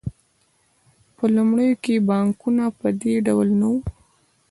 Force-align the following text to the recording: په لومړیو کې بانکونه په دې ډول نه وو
په 1.15 1.23
لومړیو 1.35 1.81
کې 1.83 2.05
بانکونه 2.09 2.65
په 2.79 2.87
دې 3.01 3.13
ډول 3.27 3.49
نه 3.59 3.67
وو 3.71 3.79